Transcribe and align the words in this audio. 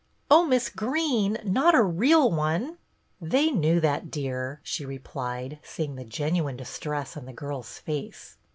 ""Oh, 0.31 0.47
Miss 0.47 0.69
Greene, 0.69 1.37
not 1.43 1.75
a 1.75 1.83
real 1.83 2.31
one!"" 2.31 2.79
They 3.33 3.51
knew 3.51 3.79
that, 3.81 4.09
dear," 4.09 4.59
she 4.63 4.83
replied, 4.83 5.59
see 5.61 5.83
ing 5.83 5.95
the 5.95 6.03
genuine 6.03 6.57
distress 6.57 7.15
on 7.15 7.25
the 7.25 7.33
girl's 7.33 7.77
face. 7.77 8.35